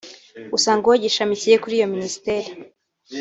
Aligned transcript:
gusa 0.51 0.71
ngo 0.77 0.89
gishamikiye 1.03 1.55
kuri 1.63 1.73
iyo 1.77 1.87
Minisiteri 1.93 2.47